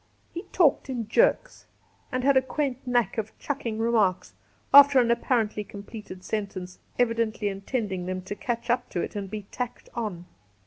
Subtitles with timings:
[0.33, 1.67] He talked in jerks,
[2.11, 4.33] and had a quaint knack of chucking remarks
[4.73, 9.43] after an apparently completed sentence, evidently intending them to catch up to it and be
[9.51, 10.25] tacked on.